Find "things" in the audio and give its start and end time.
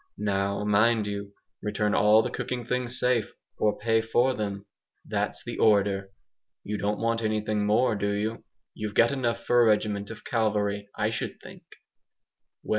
2.65-2.99